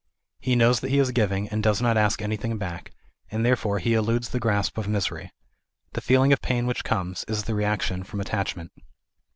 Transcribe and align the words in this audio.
He 0.39 0.55
knows 0.55 0.79
that 0.79 0.89
he 0.89 0.97
is 0.97 1.11
giving, 1.11 1.47
and 1.49 1.61
does 1.61 1.79
not 1.79 1.95
ask 1.95 2.23
anything 2.23 2.57
back, 2.57 2.91
and 3.29 3.45
therefore 3.45 3.77
he 3.77 3.93
eludes 3.93 4.29
the 4.29 4.39
grasp 4.39 4.79
of 4.79 4.87
misery 4.87 5.29
The 5.93 6.01
grasp 6.01 6.31
of 6.33 6.41
pain 6.41 6.65
which 6.65 6.83
comes, 6.83 7.23
is 7.27 7.43
the 7.43 7.53
reaction 7.53 8.03
from" 8.03 8.19
attachment." 8.19 8.71